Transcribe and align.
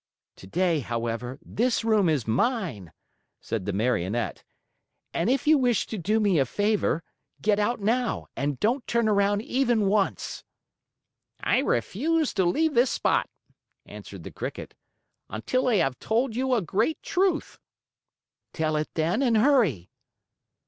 "Today, 0.35 0.79
however, 0.79 1.37
this 1.45 1.83
room 1.85 2.09
is 2.09 2.27
mine," 2.27 2.91
said 3.39 3.67
the 3.67 3.71
Marionette, 3.71 4.43
"and 5.13 5.29
if 5.29 5.45
you 5.45 5.59
wish 5.59 5.85
to 5.85 5.97
do 5.99 6.19
me 6.19 6.39
a 6.39 6.45
favor, 6.47 7.03
get 7.39 7.59
out 7.59 7.79
now, 7.81 8.25
and 8.35 8.59
don't 8.59 8.87
turn 8.87 9.07
around 9.07 9.43
even 9.43 9.85
once." 9.85 10.43
"I 11.39 11.59
refuse 11.59 12.33
to 12.33 12.45
leave 12.45 12.73
this 12.73 12.89
spot," 12.89 13.29
answered 13.85 14.23
the 14.23 14.31
Cricket, 14.31 14.73
"until 15.29 15.67
I 15.67 15.75
have 15.75 15.99
told 15.99 16.35
you 16.35 16.55
a 16.55 16.63
great 16.63 17.03
truth." 17.03 17.59
"Tell 18.53 18.75
it, 18.77 18.89
then, 18.95 19.21
and 19.21 19.37
hurry." 19.37 19.91